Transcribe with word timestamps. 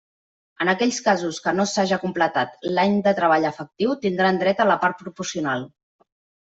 En 0.63 0.71
aquells 0.71 1.01
casos 1.07 1.37
que 1.43 1.53
no 1.59 1.67
s'haja 1.73 2.01
completat 2.05 2.57
l'any 2.79 2.99
de 3.09 3.15
treball 3.23 3.47
efectiu, 3.53 3.95
tindran 4.09 4.43
dret 4.45 4.67
a 4.67 4.71
la 4.75 4.81
part 4.87 5.03
proporcional. 5.05 5.71